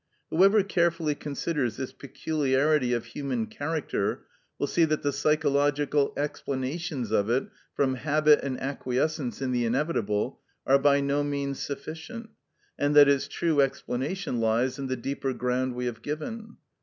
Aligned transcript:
Whoever 0.31 0.63
carefully 0.63 1.13
considers 1.13 1.77
this 1.77 1.93
peculiarity 1.93 2.91
of 2.91 3.05
human 3.05 3.45
character 3.45 4.25
will 4.57 4.65
see 4.65 4.83
that 4.85 5.03
the 5.03 5.11
psychological 5.13 6.11
explanations 6.17 7.11
of 7.11 7.29
it, 7.29 7.45
from 7.75 7.93
habit 7.93 8.39
and 8.41 8.59
acquiescence 8.59 9.43
in 9.43 9.51
the 9.51 9.63
inevitable, 9.63 10.41
are 10.65 10.79
by 10.79 11.01
no 11.01 11.23
means 11.23 11.59
sufficient, 11.59 12.31
and 12.79 12.95
that 12.95 13.07
its 13.07 13.27
true 13.27 13.61
explanation 13.61 14.39
lies 14.39 14.79
in 14.79 14.87
the 14.87 14.95
deeper 14.97 15.33
ground 15.33 15.75
we 15.75 15.85
have 15.85 16.01
given. 16.01 16.57